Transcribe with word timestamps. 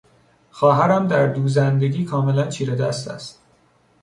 خواهرم 0.51 1.07
در 1.07 1.27
دوزندگی 1.27 2.05
کاملا 2.05 2.47
چیرهدست 2.47 3.07
است. 3.07 3.41